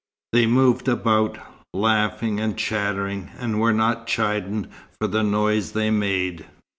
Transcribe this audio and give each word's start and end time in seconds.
They 0.33 0.47
moved 0.47 0.87
about, 0.87 1.37
laughing 1.75 2.39
and 2.39 2.57
chattering, 2.57 3.29
and 3.37 3.59
were 3.61 3.71
not 3.71 4.07
chidden 4.07 4.71
for 4.99 5.07
the 5.07 5.21
noise 5.21 5.73
they 5.73 5.91
made. 5.91 6.47